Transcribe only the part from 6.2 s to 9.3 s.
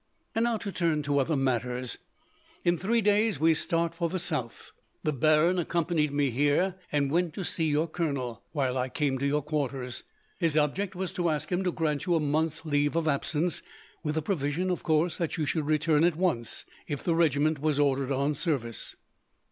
here, and went to see your colonel, while I came to